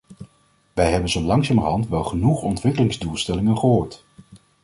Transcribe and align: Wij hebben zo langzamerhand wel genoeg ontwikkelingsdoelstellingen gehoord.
Wij 0.73 0.91
hebben 0.91 1.09
zo 1.09 1.21
langzamerhand 1.21 1.87
wel 1.87 2.03
genoeg 2.03 2.41
ontwikkelingsdoelstellingen 2.41 3.57
gehoord. 3.57 4.05